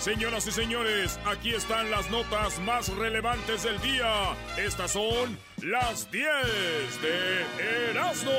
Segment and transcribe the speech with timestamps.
[0.00, 4.34] Señoras y señores, aquí están las notas más relevantes del día.
[4.56, 6.26] Estas son las 10
[7.02, 8.32] de Erasmo.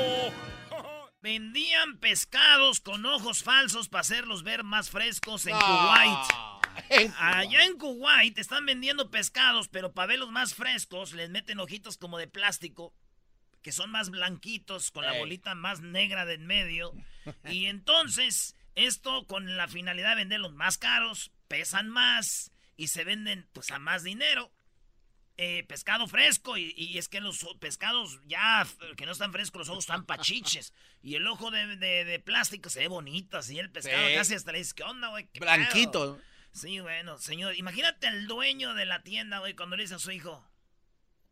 [1.22, 7.12] Vendían pescados con ojos falsos para hacerlos ver más frescos en Kuwait.
[7.20, 12.18] Allá en Kuwait están vendiendo pescados, pero para verlos más frescos les meten ojitos como
[12.18, 12.92] de plástico,
[13.62, 16.92] que son más blanquitos, con la bolita más negra de en medio.
[17.48, 23.46] Y entonces, esto con la finalidad de venderlos más caros, pesan más y se venden
[23.52, 24.50] pues a más dinero.
[25.36, 29.84] Eh, pescado fresco y, es que los pescados ya que no están frescos los ojos
[29.84, 34.52] están pachiches y el ojo de, plástico se ve bonito así el pescado casi hasta
[34.52, 35.30] le dice ¿qué onda güey?
[35.40, 36.20] Blanquito.
[36.52, 40.10] Sí, bueno, señor, imagínate el dueño de la tienda güey cuando le dice a su
[40.10, 40.46] hijo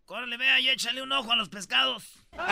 [0.07, 2.05] Córrele, vea y échale un ojo a los pescados.
[2.33, 2.47] La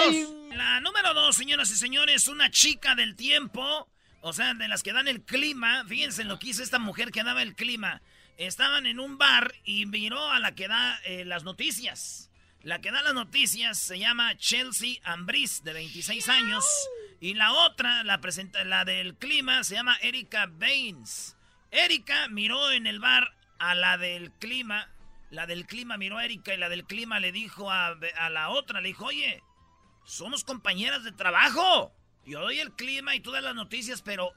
[0.00, 0.33] número
[1.34, 3.88] señoras y señores, una chica del tiempo,
[4.20, 5.84] o sea, de las que dan el clima.
[5.86, 8.00] Fíjense en lo que hizo esta mujer que daba el clima.
[8.36, 12.30] Estaban en un bar y miró a la que da eh, las noticias.
[12.62, 16.64] La que da las noticias se llama Chelsea Ambris, de 26 años.
[17.20, 21.36] Y la otra, la, presenta, la del clima, se llama Erika Baines.
[21.70, 24.88] Erika miró en el bar a la del clima.
[25.30, 27.88] La del clima miró a Erika y la del clima le dijo a,
[28.18, 29.42] a la otra, le dijo, oye,
[30.04, 31.92] somos compañeras de trabajo.
[32.24, 34.32] Yo doy el clima y tú das las noticias, pero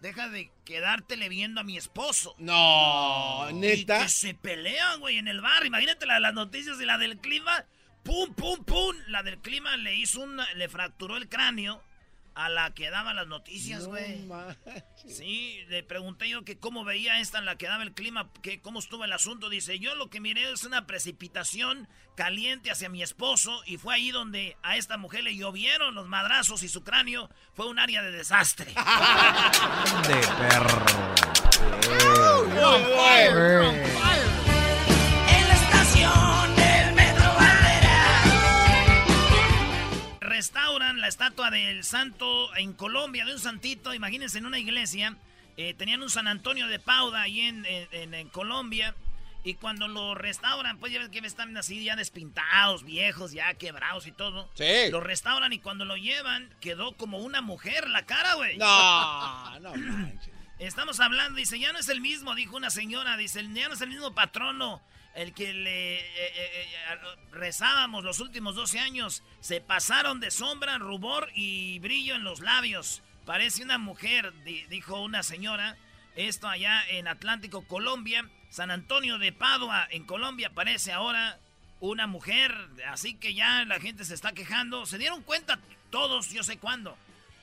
[0.00, 2.34] deja de quedártele viendo a mi esposo.
[2.38, 4.02] No, neta.
[4.02, 5.64] que se pelean, güey, en el bar.
[5.66, 7.64] Imagínate la de las noticias y la del clima.
[8.02, 8.96] Pum, pum, pum.
[9.08, 10.40] La del clima le hizo un.
[10.56, 11.82] le fracturó el cráneo
[12.34, 14.28] a la que daba las noticias, güey.
[15.06, 18.60] sí, le pregunté yo que cómo veía esta en la que daba el clima, que
[18.60, 19.48] cómo estuvo el asunto.
[19.48, 24.10] Dice, yo lo que miré es una precipitación caliente hacia mi esposo y fue ahí
[24.10, 28.10] donde a esta mujer le llovieron los madrazos y su cráneo fue un área de
[28.12, 28.66] desastre.
[30.08, 30.82] de perro.
[40.52, 45.16] restauran la estatua del santo en Colombia, de un santito, imagínense en una iglesia,
[45.56, 48.94] eh, tenían un San Antonio de Pauda ahí en, en, Colombia,
[49.44, 54.06] y cuando lo restauran, pues ya ves que están así ya despintados, viejos, ya quebrados
[54.06, 54.50] y todo.
[54.52, 54.90] Sí.
[54.90, 58.58] Lo restauran y cuando lo llevan, quedó como una mujer la cara, güey.
[58.58, 59.72] No, no
[60.58, 63.80] Estamos hablando, dice, ya no es el mismo, dijo una señora, dice, ya no es
[63.80, 64.82] el mismo patrono
[65.14, 66.98] el que le eh, eh, eh,
[67.32, 73.02] rezábamos los últimos 12 años, se pasaron de sombra, rubor y brillo en los labios.
[73.26, 74.32] Parece una mujer,
[74.68, 75.76] dijo una señora.
[76.16, 78.28] Esto allá en Atlántico, Colombia.
[78.50, 81.38] San Antonio de Padua, en Colombia, parece ahora
[81.80, 82.54] una mujer.
[82.88, 84.86] Así que ya la gente se está quejando.
[84.86, 85.58] Se dieron cuenta
[85.90, 86.96] todos, yo sé cuándo.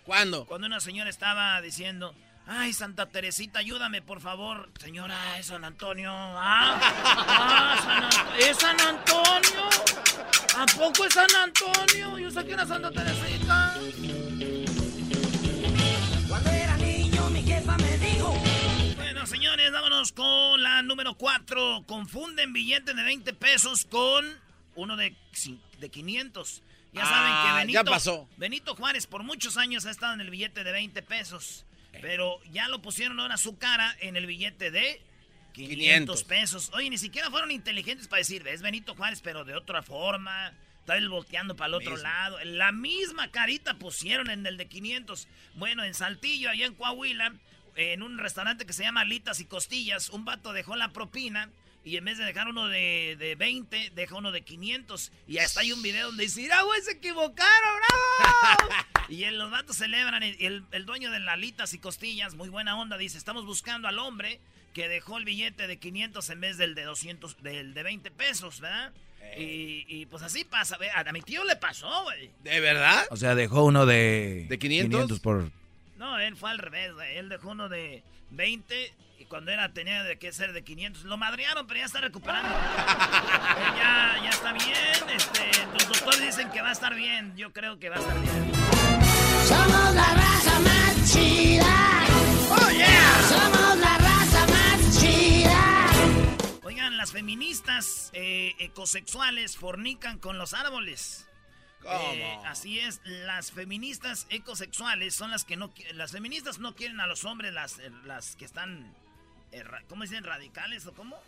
[0.04, 0.46] ¿Cuándo?
[0.46, 2.14] Cuando una señora estaba diciendo,
[2.52, 4.72] Ay, Santa Teresita, ayúdame, por favor.
[4.80, 6.12] Señora, es San Antonio.
[6.12, 9.70] Ah, ah ¿es San Antonio?
[10.58, 12.18] ¿A poco es San Antonio?
[12.18, 13.76] Yo sé que era Santa Teresita.
[16.28, 18.34] Cuando era niño, mi jefa me dijo.
[18.96, 21.84] Bueno, señores, vámonos con la número 4.
[21.86, 24.26] Confunden billetes de 20 pesos con
[24.74, 25.16] uno de,
[25.80, 26.64] de 500.
[26.94, 28.28] Ya saben que ah, Benito, ya pasó.
[28.38, 31.68] Benito Juárez por muchos años ha estado en el billete de 20 pesos.
[31.92, 35.02] Pero ya lo pusieron ahora su cara en el billete de
[35.54, 36.72] 500, pesos.
[36.74, 40.54] Oye, ni siquiera fueron inteligentes para decir, es Benito Juárez, pero de otra forma.
[40.80, 42.40] Está él volteando para el otro lado.
[42.44, 45.28] La misma carita pusieron en el de 500.
[45.56, 47.36] Bueno, en Saltillo, allá en Coahuila,
[47.76, 51.50] en un restaurante que se llama Alitas y Costillas, un vato dejó la propina
[51.86, 55.12] Y en vez de dejar uno de, de 20, deja uno de 500.
[55.28, 57.80] Y hasta hay un video donde dice, ¡Ah, güey, se equivocaron!
[58.20, 58.70] ¡Bravo!
[59.10, 60.22] y el- los vatos celebran.
[60.24, 63.98] Y el, el dueño de Lalitas y Costillas, muy buena onda, dice, estamos buscando al
[64.00, 64.40] hombre
[64.74, 68.60] que dejó el billete de 500 en vez del de 200, del de 20 pesos,
[68.60, 68.92] ¿verdad?
[69.38, 72.32] Y, y, pues así pasa, a mi tío le pasó, güey.
[72.44, 73.06] ¿De verdad?
[73.12, 74.48] O sea, dejó uno de...
[74.50, 75.20] ¿De 500?
[75.20, 75.52] por...
[76.00, 77.18] No, él fue al revés, güey.
[77.18, 81.04] Él dejó uno de 20 y cuando era tenía de que ser de 500.
[81.04, 82.48] Lo madrearon, pero ya está recuperando.
[82.56, 85.10] Él ya, ya está bien.
[85.14, 87.36] Este, los doctores dicen que va a estar bien.
[87.36, 88.52] Yo creo que va a estar bien.
[89.46, 92.06] Somos la raza más chida.
[92.50, 93.22] ¡Oh, yeah!
[93.28, 96.62] Somos la raza más chida.
[96.64, 101.29] Oigan, las feministas eh, ecosexuales fornican con los árboles.
[101.86, 107.08] Eh, así es, las feministas ecosexuales son las que no las feministas no quieren a
[107.08, 108.94] los hombres, las, eh, las que están,
[109.88, 110.24] ¿cómo dicen?
[110.24, 111.22] Radicales o cómo?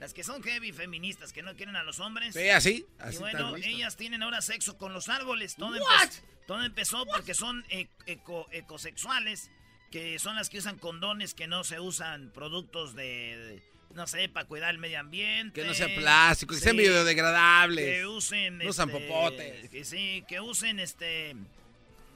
[0.00, 2.34] Las que son heavy feministas, que no quieren a los hombres.
[2.34, 2.86] Sí, así.
[2.98, 3.68] y así bueno, tan listo.
[3.70, 5.56] ellas tienen ahora sexo con los árboles.
[5.56, 9.50] Todo, empe- todo empezó porque son eco- ecosexuales,
[9.90, 13.62] que son las que usan condones, que no se usan productos de, de-
[13.94, 15.60] no sé, para cuidar el medio ambiente.
[15.60, 16.82] Que no sea plástico, que sean Sí.
[16.82, 17.84] biodegradables.
[17.84, 18.58] Que usen.
[18.58, 19.70] No usan este, popotes.
[19.70, 21.34] Que sí, que usen este.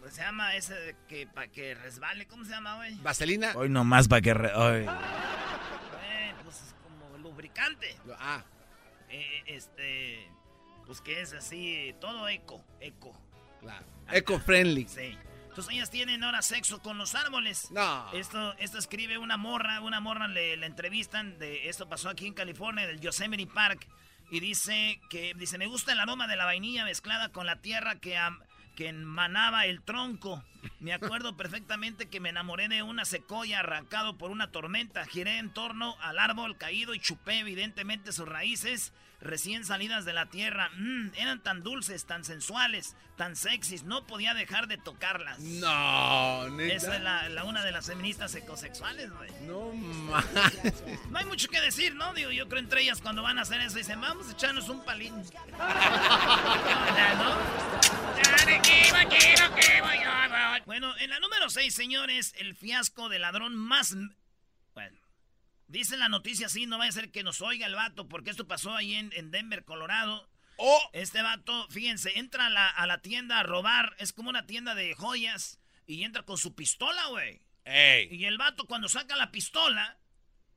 [0.00, 2.26] ¿Cómo se llama ese que para que resbale?
[2.26, 2.94] ¿Cómo se llama, güey?
[3.02, 3.52] ¿Vaselina?
[3.54, 4.34] Hoy nomás para que...
[4.34, 4.86] re- ay.
[6.12, 7.96] Eh, pues es como lubricante.
[8.18, 8.42] Ah,
[9.08, 10.26] Eh, este.
[10.86, 13.16] Pues que es así, todo eco, eco.
[13.60, 13.84] claro.
[14.10, 14.88] Eco-friendly.
[14.88, 15.16] Sí.
[15.50, 17.70] Entonces ellas tienen ahora sexo con los árboles.
[17.70, 18.10] No.
[18.12, 22.34] Esto, esto escribe una morra, una morra le, le entrevistan de esto pasó aquí en
[22.34, 23.86] California, del Yosemite Park,
[24.30, 27.96] y dice que dice me gusta el aroma de la vainilla mezclada con la tierra
[27.96, 28.40] que am-
[28.76, 30.42] que emanaba el tronco.
[30.78, 35.04] Me acuerdo perfectamente que me enamoré de una secoya arrancado por una tormenta.
[35.04, 40.26] Giré en torno al árbol caído y chupé evidentemente sus raíces recién salidas de la
[40.26, 40.70] tierra.
[40.76, 43.84] Mm, eran tan dulces, tan sensuales, tan sexys.
[43.84, 45.38] No podía dejar de tocarlas.
[45.38, 46.74] No, neta.
[46.74, 49.30] Esa es la, la una de las feministas ecosexuales, güey.
[49.42, 50.82] No manches.
[51.10, 52.12] No hay mucho que decir, ¿no?
[52.14, 54.84] Digo, yo creo entre ellas cuando van a hacer eso dicen, vamos a echarnos un
[54.84, 55.14] palín.
[55.14, 55.24] ¿No?
[60.66, 63.96] Bueno, en la número 6, señores, el fiasco del ladrón más...
[65.70, 68.46] Dice la noticia así, no vaya a ser que nos oiga el vato, porque esto
[68.48, 70.28] pasó ahí en, en Denver, Colorado.
[70.56, 74.46] Oh, Este vato, fíjense, entra a la, a la tienda a robar, es como una
[74.46, 77.40] tienda de joyas, y entra con su pistola, güey.
[77.64, 78.08] ey.
[78.10, 79.96] Y el vato cuando saca la pistola,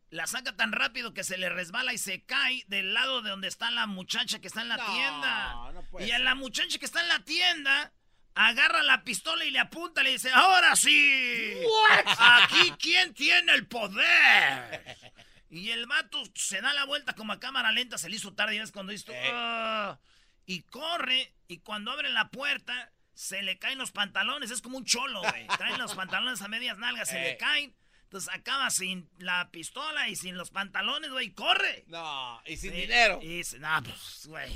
[0.10, 3.48] la saca tan rápido que se le resbala y se cae del lado de donde
[3.48, 5.72] está la muchacha que está en la No, tienda.
[5.74, 7.94] no puede y a la muchacha que está en la tienda,
[8.36, 11.54] agarra la pistola y le apunta y le dice, ahora sí.
[12.18, 14.98] Aquí quién tiene el poder.
[15.50, 18.58] Y el vato se da la vuelta como a cámara lenta, se le hizo tarde,
[18.58, 19.30] es cuando dice, Eh.
[19.32, 20.00] "Ah",
[20.46, 24.86] y corre, y cuando abre la puerta, se le caen los pantalones, es como un
[24.86, 25.46] cholo, güey.
[25.58, 27.38] Traen los pantalones a medias nalgas, se le Eh.
[27.38, 27.76] caen.
[28.06, 31.84] Entonces acaba sin la pistola y sin los pantalones, güey, corre.
[31.88, 33.20] No, y sin Sí, dinero.
[33.22, 34.52] Y dice, no, pues, güey.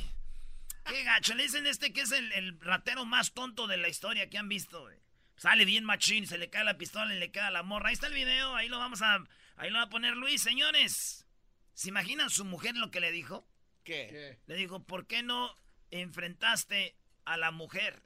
[0.87, 1.35] Qué gacho.
[1.35, 4.49] Le dicen este que es el, el ratero más tonto de la historia que han
[4.49, 4.97] visto, güey.
[5.37, 7.89] Sale bien machín, se le cae la pistola y le queda la morra.
[7.89, 9.23] Ahí está el video, ahí lo vamos a...
[9.55, 11.25] Ahí lo va a poner Luis, señores.
[11.73, 13.47] ¿Se imaginan su mujer lo que le dijo?
[13.83, 14.39] ¿Qué?
[14.45, 15.55] Le dijo, ¿por qué no
[15.91, 16.95] enfrentaste
[17.25, 18.01] a la mujer?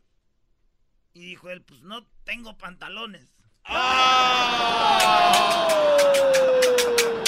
[1.13, 3.33] Y dijo él, pues no tengo pantalones.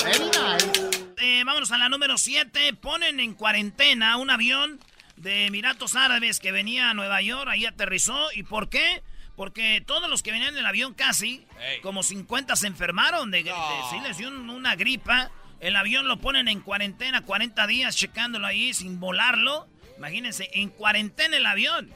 [0.03, 0.72] Very nice.
[1.17, 2.74] Eh, vámonos a la número 7.
[2.75, 4.79] Ponen en cuarentena un avión
[5.15, 8.32] de Emiratos Árabes que venía a Nueva York, ahí aterrizó.
[8.34, 9.01] ¿Y por qué?
[9.36, 11.82] Porque todos los que venían en el avión casi, Ey.
[11.82, 13.89] como 50 se enfermaron de, de- No.
[13.89, 15.32] sí les dio un- una gripa.
[15.60, 19.67] El avión lo ponen en cuarentena 40 días checándolo ahí sin volarlo.
[19.98, 21.89] Imagínense, en cuarentena el avión.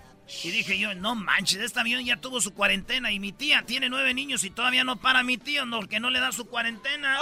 [0.44, 3.88] Y dije yo, no manches, este avión ya tuvo su cuarentena y mi tía tiene
[3.90, 7.18] nueve niños y todavía no para mi tío no, porque no le da su cuarentena.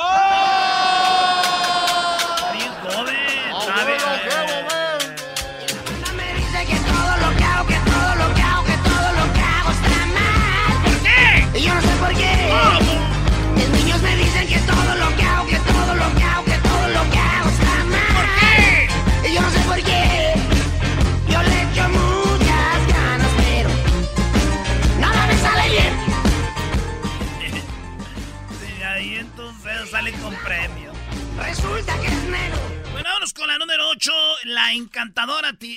[2.35, 3.15] Está bien joven,
[3.85, 4.67] bien.
[4.67, 4.74] Me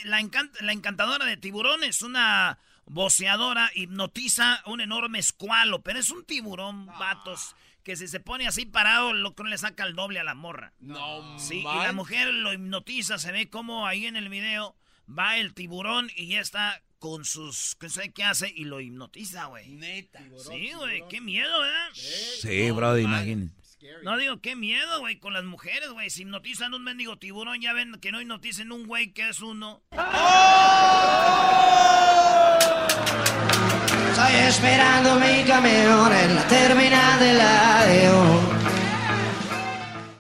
[0.04, 6.24] la, encan- la encantadora de tiburones, una boceadora hipnotiza un enorme escualo, pero es un
[6.24, 10.24] tiburón, vatos, que si se pone así parado, lo que le saca el doble a
[10.24, 10.72] la morra.
[10.80, 14.76] No, Sí, y la mujer lo hipnotiza, se ve como ahí en el video
[15.08, 19.46] va el tiburón y ya está con sus, no sé qué hace, y lo hipnotiza,
[19.46, 19.68] güey.
[19.68, 20.20] Neta.
[20.50, 21.88] Sí, güey, qué miedo, ¿verdad?
[21.94, 23.52] Sí, bro, imagínate.
[24.02, 26.10] No digo, qué miedo, güey, con las mujeres, güey.
[26.10, 29.82] Si hipnotizan un mendigo tiburón, ya ven que no hipnoticen un güey que es uno.
[34.10, 37.84] Estoy esperando mi camión en la terminal de la.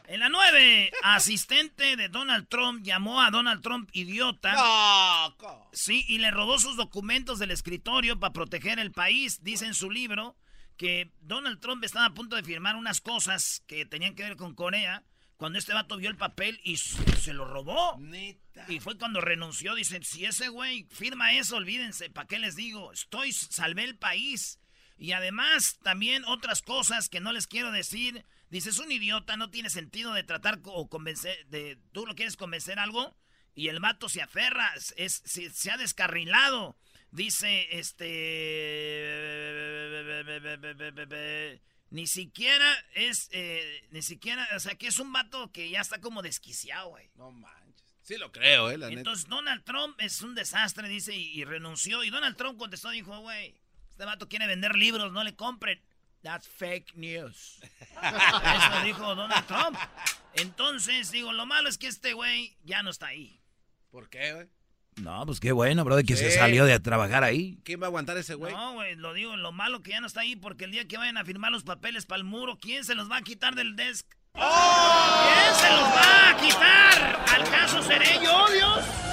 [0.06, 4.52] En la 9, asistente de Donald Trump llamó a Donald Trump idiota.
[4.52, 5.36] No,
[5.72, 9.42] Sí, y le robó sus documentos del escritorio para proteger el país.
[9.42, 10.36] Dice en su libro
[10.78, 14.54] que Donald Trump estaba a punto de firmar unas cosas que tenían que ver con
[14.54, 15.04] Corea
[15.36, 17.96] cuando este vato vio el papel y se lo robó.
[17.98, 18.64] Neta.
[18.68, 19.74] Y fue cuando renunció.
[19.74, 22.10] Dicen, si ese güey firma eso, olvídense.
[22.10, 22.92] ¿Para qué les digo?
[22.92, 24.58] Estoy, salvé el país.
[24.96, 28.24] Y además, también otras cosas que no les quiero decir.
[28.50, 32.36] Dice, es un idiota, no tiene sentido de tratar o convencer, de, tú lo quieres
[32.36, 33.14] convencer algo
[33.58, 36.76] y el vato se aferra, es, se, se ha descarrilado.
[37.10, 38.08] Dice, este...
[41.90, 46.00] Ni siquiera es, eh, ni siquiera, o sea, que es un vato que ya está
[46.00, 47.10] como desquiciado, güey.
[47.14, 47.96] No manches.
[48.02, 49.00] Sí lo creo, eh, la neta.
[49.00, 52.04] Entonces Donald Trump es un desastre, dice, y, y renunció.
[52.04, 53.58] Y Donald Trump contestó, dijo, güey,
[53.90, 55.82] este vato quiere vender libros, no le compren.
[56.22, 57.60] That's fake news.
[58.02, 59.78] Eso dijo Donald Trump.
[60.34, 63.40] Entonces, digo, lo malo es que este güey ya no está ahí.
[63.90, 64.48] ¿Por qué, güey?
[65.02, 67.58] No, pues qué bueno, bro, que se salió de trabajar ahí.
[67.64, 68.52] ¿Quién va a aguantar ese güey?
[68.52, 70.96] No, güey, lo digo, lo malo que ya no está ahí, porque el día que
[70.96, 73.76] vayan a firmar los papeles para el muro, ¿quién se los va a quitar del
[73.76, 74.06] desk?
[74.32, 77.24] ¿Quién se los va a quitar?
[77.34, 79.07] ¿Al caso seré yo, Dios?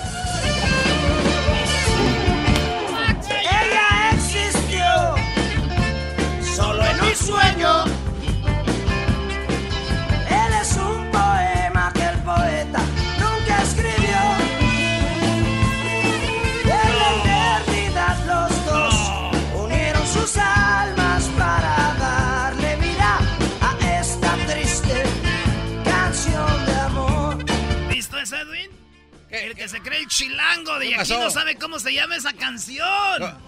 [29.56, 31.24] El que se cree el chilango de ¿Qué aquí pasó?
[31.24, 33.40] no sabe cómo se llama esa canción.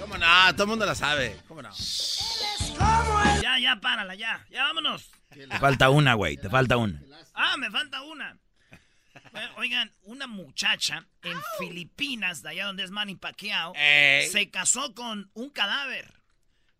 [0.00, 0.52] ¿Cómo no?
[0.54, 1.40] Todo el mundo la sabe.
[1.46, 1.70] ¿Cómo no?
[3.40, 4.44] Ya, ya, párala, ya.
[4.50, 5.12] Ya vámonos.
[5.30, 7.00] Te falta una, güey, te falta una.
[7.34, 8.36] Ah, me falta una.
[9.56, 14.28] Oigan, una muchacha en Filipinas, de allá donde es Manny Pacquiao, Ey.
[14.30, 16.14] se casó con un cadáver.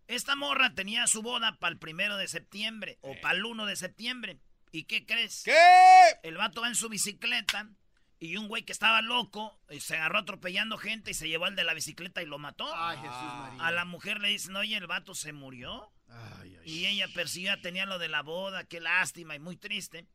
[0.09, 3.77] Esta morra tenía su boda para el primero de septiembre o para el 1 de
[3.77, 4.41] septiembre.
[4.73, 5.43] ¿Y qué crees?
[5.45, 5.55] ¿Qué?
[6.25, 7.69] El vato va en su bicicleta
[8.25, 11.57] y un güey que estaba loco eh, se agarró atropellando gente y se llevó al
[11.57, 12.67] de la bicicleta y lo mató.
[12.75, 15.93] A la mujer le dicen, oye, el vato se murió.
[16.65, 20.07] Y ella persiguió, tenía lo de la boda, qué lástima y muy triste.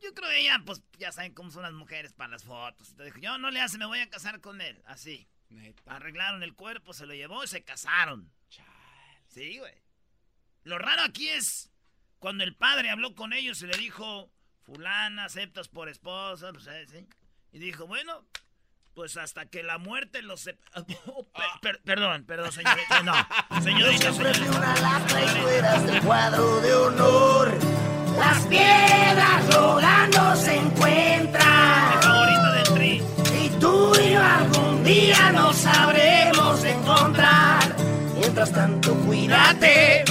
[0.00, 2.90] Yo creo que ella, pues ya saben cómo son las mujeres para las fotos.
[2.90, 4.80] Entonces dijo, yo no le hace, me voy a casar con él.
[4.86, 5.26] Así.
[5.48, 5.96] Neta.
[5.96, 8.30] Arreglaron el cuerpo, se lo llevó y se casaron.
[9.26, 9.74] Sí, güey.
[10.62, 11.72] Lo raro aquí es
[12.20, 14.30] cuando el padre habló con ellos y le dijo,
[14.62, 17.08] fulana, aceptas por esposa, pues, eh, ¿sí?
[17.54, 18.24] Y dijo, bueno,
[18.94, 20.44] pues hasta que la muerte los...
[20.46, 20.58] sep-
[21.06, 23.14] Oh, per- per- perdón, perdón, señorita, no.
[23.62, 27.54] Señorita, siempre fui una lacra y tú eras del cuadro de honor.
[28.18, 32.02] Las piedras rodando se Mi encuentran.
[32.02, 33.02] favorita del tri.
[33.40, 37.76] Y tú y yo algún día nos sabremos encontrar.
[38.16, 40.04] Mientras tanto, cuídate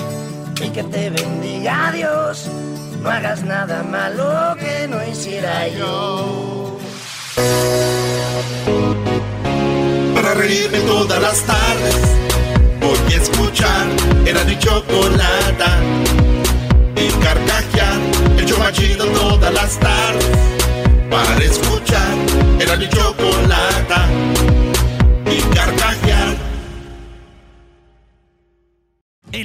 [0.61, 2.47] y que te bendiga Dios.
[3.01, 6.62] No hagas nada malo que no hiciera yo.
[10.15, 11.95] Para reírme todas las tardes,
[12.79, 13.87] voy a escuchar
[14.25, 15.79] era mi chocolata.
[16.95, 17.99] Y carcajear,
[18.37, 20.27] el show más chido todas las tardes.
[21.09, 22.15] Para escuchar
[22.59, 23.22] era mi chocolata.